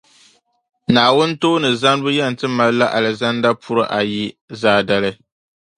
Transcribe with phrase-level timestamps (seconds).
[0.93, 4.23] Naawuni tooni zanibu yɛn ti malila Alizanda puri ayi
[4.61, 5.11] Zaadali.